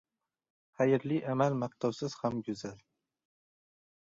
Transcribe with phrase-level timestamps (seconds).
[0.79, 2.77] •Xayrli amal maqtovsiz ham go‘zal.